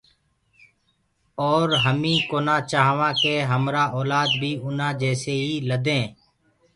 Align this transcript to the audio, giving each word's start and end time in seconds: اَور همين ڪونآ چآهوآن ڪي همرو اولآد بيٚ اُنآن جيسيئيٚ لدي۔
اَور 1.43 1.67
همين 1.83 2.17
ڪونآ 2.29 2.55
چآهوآن 2.71 3.13
ڪي 3.23 3.35
همرو 3.51 3.83
اولآد 3.97 4.29
بيٚ 4.41 4.61
اُنآن 4.65 4.93
جيسيئيٚ 5.01 5.65
لدي۔ 5.69 5.99